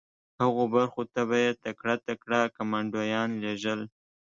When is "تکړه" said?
1.63-1.95, 2.07-2.39